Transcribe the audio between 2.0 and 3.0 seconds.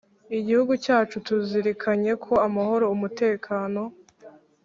ko amahoro,